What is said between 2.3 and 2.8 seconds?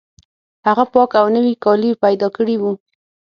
کړي وو